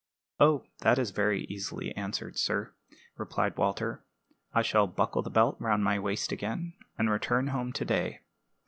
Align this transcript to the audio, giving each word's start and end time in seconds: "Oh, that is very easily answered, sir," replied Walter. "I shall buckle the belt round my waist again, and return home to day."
"Oh, 0.39 0.63
that 0.79 0.97
is 0.97 1.11
very 1.11 1.43
easily 1.43 1.95
answered, 1.95 2.35
sir," 2.35 2.73
replied 3.17 3.55
Walter. 3.55 4.03
"I 4.51 4.63
shall 4.63 4.87
buckle 4.87 5.21
the 5.21 5.29
belt 5.29 5.57
round 5.59 5.83
my 5.83 5.99
waist 5.99 6.31
again, 6.31 6.73
and 6.97 7.07
return 7.11 7.49
home 7.49 7.71
to 7.73 7.85
day." 7.85 8.21